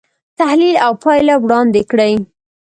تحلیل 0.39 0.75
او 0.85 0.91
پایله 1.03 1.35
وړاندې 1.43 1.81
کړي. 1.91 2.13